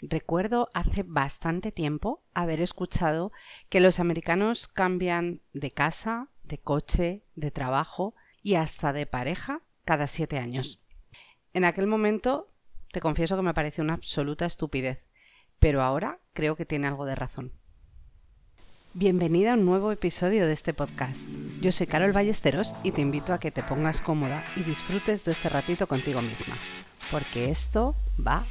[0.00, 3.32] recuerdo hace bastante tiempo haber escuchado
[3.68, 10.06] que los americanos cambian de casa, de coche, de trabajo y hasta de pareja cada
[10.06, 10.82] siete años.
[11.52, 12.52] En aquel momento
[12.92, 15.08] te confieso que me pareció una absoluta estupidez,
[15.58, 17.52] pero ahora creo que tiene algo de razón.
[18.94, 21.28] Bienvenida a un nuevo episodio de este podcast.
[21.60, 25.32] Yo soy Carol Ballesteros y te invito a que te pongas cómoda y disfrutes de
[25.32, 26.56] este ratito contigo misma,
[27.10, 27.94] porque esto
[28.26, 28.46] va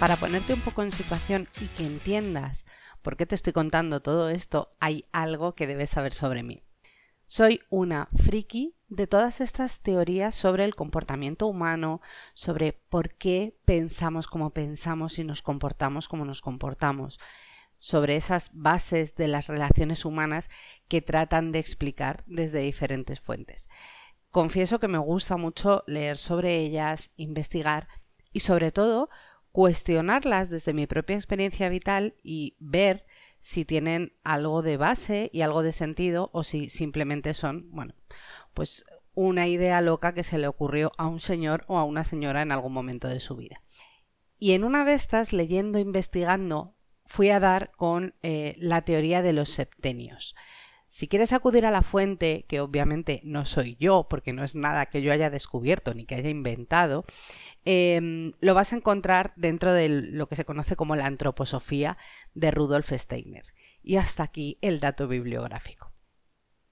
[0.00, 2.64] Para ponerte un poco en situación y que entiendas
[3.02, 6.62] por qué te estoy contando todo esto, hay algo que debes saber sobre mí.
[7.26, 12.00] Soy una friki de todas estas teorías sobre el comportamiento humano,
[12.32, 17.20] sobre por qué pensamos como pensamos y nos comportamos como nos comportamos,
[17.84, 20.48] sobre esas bases de las relaciones humanas
[20.88, 23.68] que tratan de explicar desde diferentes fuentes.
[24.30, 27.88] Confieso que me gusta mucho leer sobre ellas, investigar
[28.32, 29.10] y sobre todo
[29.52, 33.04] cuestionarlas desde mi propia experiencia vital y ver
[33.38, 37.92] si tienen algo de base y algo de sentido o si simplemente son, bueno,
[38.54, 42.40] pues una idea loca que se le ocurrió a un señor o a una señora
[42.40, 43.60] en algún momento de su vida.
[44.38, 46.74] Y en una de estas, leyendo, investigando,
[47.06, 50.34] fui a dar con eh, la teoría de los septenios.
[50.86, 54.86] Si quieres acudir a la fuente, que obviamente no soy yo, porque no es nada
[54.86, 57.04] que yo haya descubierto ni que haya inventado,
[57.64, 61.98] em, lo vas a encontrar dentro de lo que se conoce como la antroposofía
[62.34, 63.44] de Rudolf Steiner.
[63.82, 65.92] Y hasta aquí el dato bibliográfico.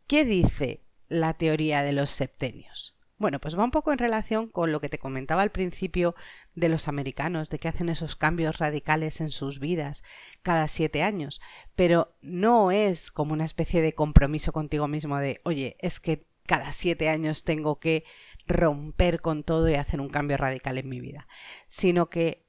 [0.06, 3.01] ¿Qué dice la teoría de los septenios?
[3.22, 6.16] Bueno, pues va un poco en relación con lo que te comentaba al principio
[6.56, 10.02] de los americanos, de que hacen esos cambios radicales en sus vidas
[10.42, 11.40] cada siete años,
[11.76, 16.72] pero no es como una especie de compromiso contigo mismo de, oye, es que cada
[16.72, 18.02] siete años tengo que
[18.48, 21.28] romper con todo y hacer un cambio radical en mi vida,
[21.68, 22.44] sino que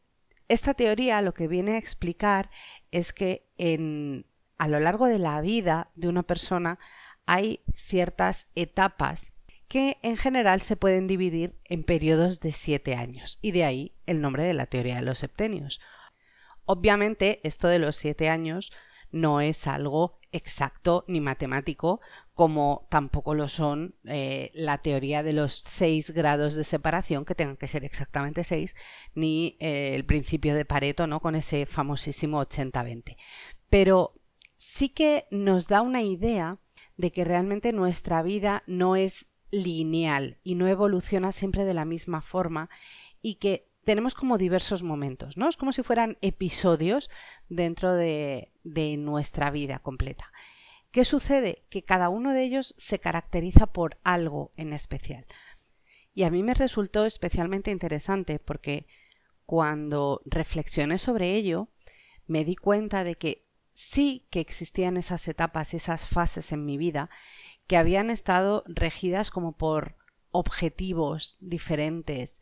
[0.47, 2.49] esta teoría lo que viene a explicar
[2.89, 4.25] es que en,
[4.57, 6.79] a lo largo de la vida de una persona
[7.27, 9.33] hay ciertas etapas
[9.67, 14.21] que en general se pueden dividir en periodos de siete años, y de ahí el
[14.21, 15.81] nombre de la teoría de los septenios.
[16.65, 18.71] Obviamente, esto de los siete años
[19.11, 22.01] no es algo exacto ni matemático,
[22.33, 27.57] como tampoco lo son eh, la teoría de los seis grados de separación, que tengan
[27.57, 28.75] que ser exactamente seis,
[29.13, 31.19] ni eh, el principio de Pareto, ¿no?
[31.19, 33.17] Con ese famosísimo 80-20.
[33.69, 34.15] Pero
[34.55, 36.59] sí que nos da una idea
[36.97, 42.21] de que realmente nuestra vida no es lineal y no evoluciona siempre de la misma
[42.21, 42.69] forma
[43.21, 45.47] y que tenemos como diversos momentos, ¿no?
[45.47, 47.09] Es como si fueran episodios
[47.49, 50.31] dentro de, de nuestra vida completa.
[50.91, 51.65] ¿Qué sucede?
[51.69, 55.25] Que cada uno de ellos se caracteriza por algo en especial.
[56.15, 58.87] Y a mí me resultó especialmente interesante porque
[59.45, 61.69] cuando reflexioné sobre ello,
[62.25, 67.09] me di cuenta de que sí que existían esas etapas, esas fases en mi vida
[67.67, 69.95] que habían estado regidas como por
[70.31, 72.41] objetivos diferentes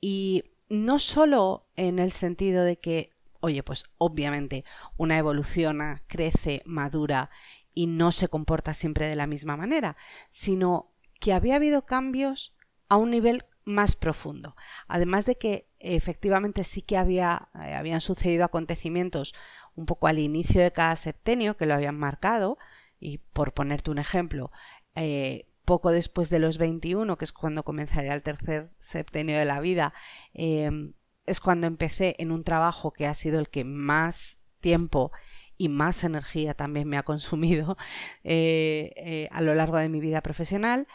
[0.00, 4.64] y no solo en el sentido de que, oye, pues obviamente
[4.96, 7.30] una evoluciona, crece, madura
[7.74, 9.96] y no se comporta siempre de la misma manera,
[10.30, 12.54] sino que había habido cambios
[12.88, 14.56] a un nivel más profundo.
[14.88, 19.34] Además de que efectivamente sí que había, eh, habían sucedido acontecimientos
[19.76, 22.58] un poco al inicio de cada septenio que lo habían marcado,
[23.00, 24.50] y por ponerte un ejemplo,
[24.94, 29.60] eh, poco después de los 21, que es cuando comenzaría el tercer septenio de la
[29.60, 29.92] vida,
[30.32, 30.94] em,
[31.26, 35.12] es cuando empecé en un trabajo que ha sido el que más tiempo
[35.58, 37.76] y más energía también me ha consumido
[38.24, 40.86] eh, eh, a lo largo de mi vida profesional.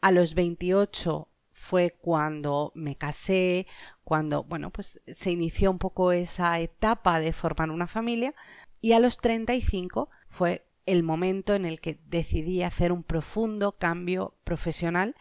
[0.00, 3.66] A los 28 fue cuando me casé,
[4.04, 8.34] cuando, bueno, pues se inició un poco esa etapa de formar una familia
[8.80, 14.38] y a los 35 fue el momento en el que decidí hacer un profundo cambio
[14.44, 15.14] profesional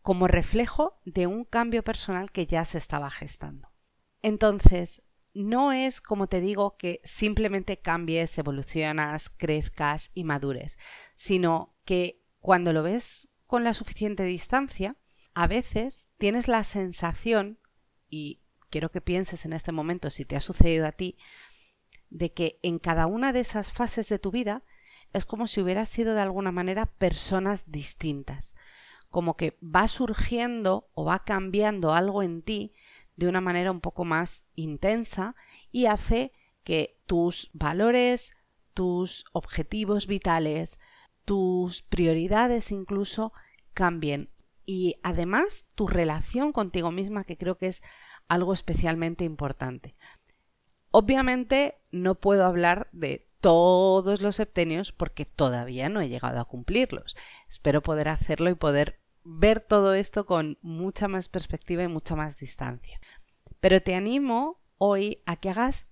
[0.00, 3.68] como reflejo de un cambio personal que ya se estaba gestando.
[4.20, 5.04] Entonces,
[5.34, 10.78] no es, como te digo, que simplemente cambies, evolucionas, crezcas y madures,
[11.14, 14.96] sino que cuando lo ves con la suficiente distancia,
[15.34, 17.58] a veces tienes la sensación,
[18.08, 21.16] y quiero que pienses en este momento si te ha sucedido a ti,
[22.10, 24.64] de que en cada una de esas fases de tu vida
[25.12, 28.56] es como si hubieras sido de alguna manera personas distintas,
[29.10, 32.72] como que va surgiendo o va cambiando algo en ti
[33.16, 35.34] de una manera un poco más intensa
[35.70, 36.32] y hace
[36.64, 38.34] que tus valores,
[38.74, 40.80] tus objetivos vitales,
[41.24, 43.32] tus prioridades incluso
[43.74, 44.30] cambien
[44.64, 47.82] y además tu relación contigo misma que creo que es
[48.28, 49.94] algo especialmente importante.
[50.90, 57.16] Obviamente no puedo hablar de todos los septenios porque todavía no he llegado a cumplirlos.
[57.48, 62.38] Espero poder hacerlo y poder ver todo esto con mucha más perspectiva y mucha más
[62.38, 63.00] distancia.
[63.60, 65.88] Pero te animo hoy a que hagas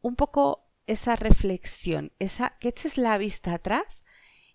[0.00, 4.04] un poco esa reflexión, esa, que eches la vista atrás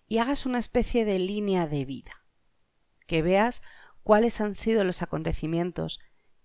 [0.08, 2.24] y hagas una especie de línea de vida.
[3.06, 3.62] Que veas
[4.02, 6.00] cuáles han sido los acontecimientos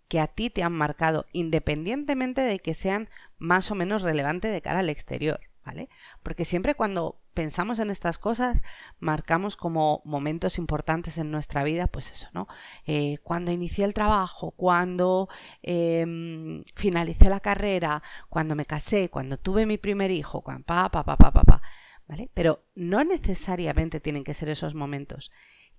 [0.07, 3.09] que a ti te han marcado, independientemente de que sean
[3.39, 5.41] más o menos relevantes de cara al exterior.
[5.65, 5.89] ¿Vale?
[6.23, 8.61] Porque siempre cuando pensamos en estas cosas,
[8.99, 12.47] marcamos como momentos importantes en nuestra vida, pues eso, ¿no?
[12.85, 15.29] Eh, cuando inicié el trabajo, cuando
[15.61, 21.03] em, finalicé la carrera, cuando me casé, cuando tuve mi primer hijo, cuando pa, pa,
[21.03, 21.61] pa, pa, pa, pa,
[22.07, 22.29] ¿vale?
[22.33, 25.31] Pero no necesariamente tienen que ser esos momentos.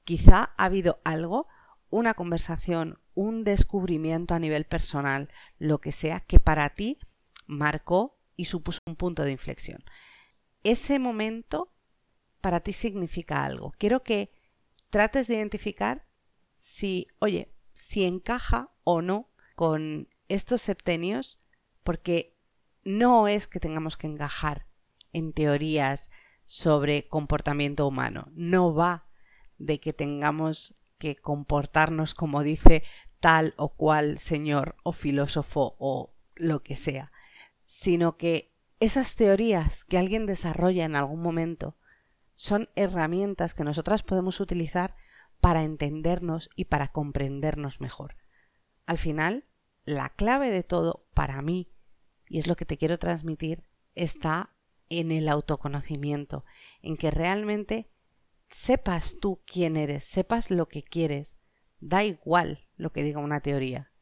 [0.05, 1.47] Quizá ha habido algo,
[1.91, 5.29] una conversación, un descubrimiento a nivel personal,
[5.59, 6.99] lo que sea, que para ti
[7.47, 9.85] marcó y supuso un punto de inflexión.
[10.63, 11.73] Ese momento
[12.41, 13.73] para ti significa algo.
[13.79, 14.33] Quiero que
[14.91, 16.07] trates de identificar
[16.57, 21.43] si, oye, si encaja o no con estos septenios,
[21.83, 22.37] porque
[22.83, 24.67] no es que tengamos que encajar
[25.13, 26.11] en teorías
[26.45, 28.29] sobre comportamiento humano.
[28.33, 29.09] No va
[29.59, 32.83] de que tengamos que comportarnos como dice
[33.21, 37.11] tal o cual señor o filósofo o lo que sea
[37.64, 41.76] sino que esas teorías que alguien desarrolla en algún momento
[42.34, 44.96] son herramientas que nosotras podemos utilizar
[45.40, 48.16] para entendernos y para comprendernos mejor.
[48.87, 49.44] Al final,
[49.84, 51.70] la clave de todo para mí,
[52.28, 53.64] y es lo que te quiero transmitir,
[53.94, 54.55] está
[54.88, 56.44] en el autoconocimiento,
[56.82, 57.90] en que realmente
[58.49, 61.38] sepas tú quién eres, sepas lo que quieres,
[61.81, 63.93] da igual lo que diga una teoría,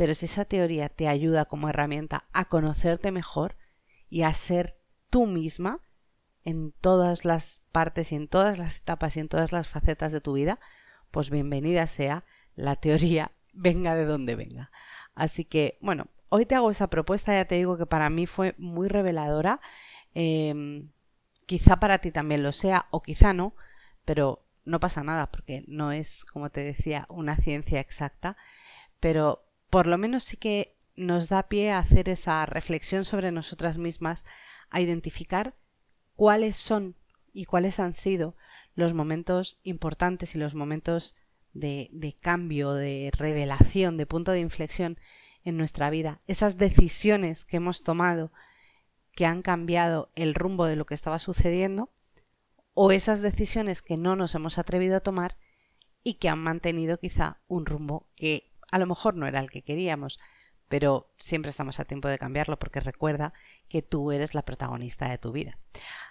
[0.00, 3.58] pero si esa teoría te ayuda como herramienta a conocerte mejor
[4.08, 4.78] y a ser
[5.10, 5.82] tú misma
[6.42, 10.22] en todas las partes y en todas las etapas y en todas las facetas de
[10.22, 10.58] tu vida,
[11.10, 12.24] pues bienvenida sea
[12.54, 14.70] la teoría, venga de donde venga.
[15.14, 18.54] Así que, bueno, hoy te hago esa propuesta, ya te digo que para mí fue
[18.56, 19.60] muy reveladora.
[20.14, 20.92] Em,
[21.44, 23.54] quizá para ti también lo sea o quizá no,
[24.06, 28.38] pero no pasa nada porque no es, como te decía, una ciencia exacta.
[28.98, 33.78] Pero por lo menos sí que nos da pie a hacer esa reflexión sobre nosotras
[33.78, 34.24] mismas,
[34.68, 35.56] a identificar
[36.14, 36.96] cuáles son
[37.32, 38.36] y cuáles han sido
[38.74, 41.14] los momentos importantes y los momentos
[41.52, 44.98] de, de, cambio, de revelación, de punto de inflexión
[45.42, 48.30] en nuestra vida, esas decisiones que hemos tomado
[49.12, 51.90] que han cambiado el rumbo de lo que estaba sucediendo,
[52.74, 55.36] o esas decisiones que no nos hemos atrevido a tomar
[56.02, 59.62] y que han mantenido quizá un rumbo que a lo mejor no era el que
[59.62, 60.18] queríamos,
[60.68, 63.32] pero siempre estamos a tiempo de cambiarlo porque recuerda
[63.68, 65.58] que tú eres la protagonista de tu vida.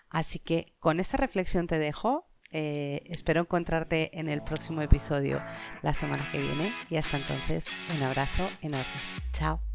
[0.10, 2.28] Así que con esta reflexión te dejo.
[2.52, 5.40] Eh, espero encontrarte en el próximo episodio
[5.84, 8.86] la semana que viene y hasta entonces un abrazo enorme.
[9.34, 9.69] Chao.